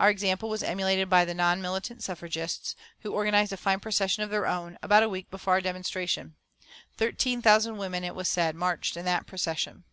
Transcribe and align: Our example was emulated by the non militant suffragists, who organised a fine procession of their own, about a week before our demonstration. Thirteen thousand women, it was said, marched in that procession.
Our 0.00 0.10
example 0.10 0.48
was 0.48 0.64
emulated 0.64 1.08
by 1.08 1.24
the 1.24 1.32
non 1.32 1.62
militant 1.62 2.02
suffragists, 2.02 2.74
who 3.02 3.14
organised 3.14 3.52
a 3.52 3.56
fine 3.56 3.78
procession 3.78 4.24
of 4.24 4.30
their 4.30 4.44
own, 4.44 4.76
about 4.82 5.04
a 5.04 5.08
week 5.08 5.30
before 5.30 5.52
our 5.54 5.60
demonstration. 5.60 6.34
Thirteen 6.96 7.40
thousand 7.40 7.76
women, 7.76 8.02
it 8.02 8.16
was 8.16 8.28
said, 8.28 8.56
marched 8.56 8.96
in 8.96 9.04
that 9.04 9.28
procession. 9.28 9.84